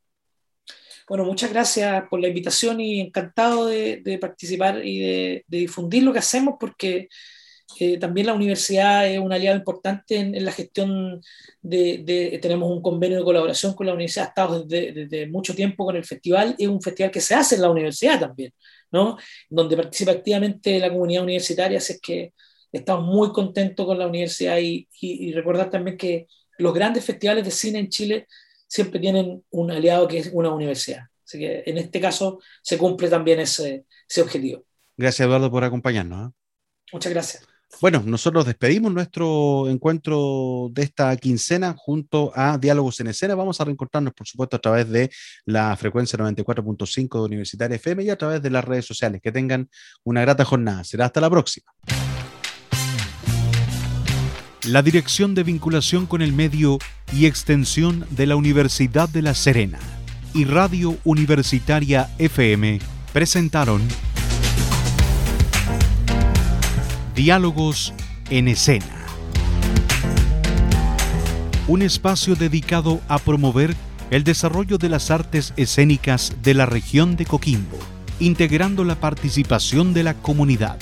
[1.07, 6.13] Bueno, muchas gracias por la invitación y encantado de, participar y de, de difundir lo
[6.13, 7.09] que hacemos porque
[7.79, 11.21] eh, también la universidad es un aliado importante en, la gestión
[11.61, 15.95] de, Tenemos un convenio de colaboración con la universidad, ha estado desde, mucho tiempo con
[15.95, 18.53] el festival, es un festival que se hace en la universidad también,
[18.91, 19.17] ¿no?
[19.49, 22.33] Donde participa activamente la comunidad universitaria, así es que
[22.71, 27.51] estamos muy contentos con la universidad y, y, recordar también que los grandes festivales de
[27.51, 28.27] cine en Chile
[28.67, 31.03] siempre tienen un aliado que es una universidad.
[31.25, 34.63] Así que en este caso se cumple también ese, ese objetivo.
[34.95, 36.29] Gracias, Eduardo, por acompañarnos.
[36.29, 36.33] ¿eh?
[36.93, 37.54] Muchas gracias.
[37.81, 43.35] Bueno, nosotros despedimos nuestro encuentro de esta quincena junto a Diálogos en Escena.
[43.35, 45.11] Vamos a reencontrarnos, por supuesto, a través de
[45.45, 49.21] la frecuencia 94.5 de Universitaria FM y a través de las redes sociales.
[49.21, 49.69] Que tengan
[50.03, 50.83] una grata jornada.
[50.85, 51.71] Será hasta la próxima.
[54.63, 56.79] La Dirección de Vinculación con el Medio
[57.13, 59.79] y Extensión de la Universidad de La Serena
[60.33, 62.79] y Radio Universitaria FM
[63.13, 63.81] presentaron
[67.15, 67.93] Diálogos
[68.29, 69.05] en escena.
[71.69, 73.73] Un espacio dedicado a promover
[74.11, 77.77] el desarrollo de las artes escénicas de la región de Coquimbo,
[78.19, 80.77] integrando la participación de la comunidad.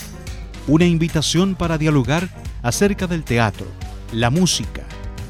[0.66, 2.28] Una invitación para dialogar
[2.62, 3.68] acerca del teatro,
[4.12, 4.82] la música,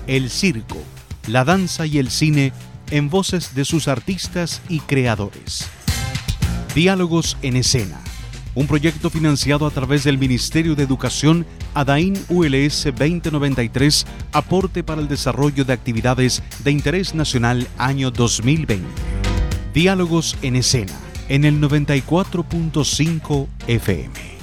[0.07, 0.83] el circo,
[1.27, 2.55] la danza y el cine
[2.91, 5.69] en voces de sus artistas y creadores.
[6.75, 8.01] Diálogos en escena
[8.55, 15.09] un proyecto financiado a través del Ministerio de Educación ADAIN ULS 2093, aporte para el
[15.09, 18.87] desarrollo de actividades de interés nacional año 2020.
[19.73, 20.93] Diálogos en escena,
[21.29, 24.34] en el 94.5 FM.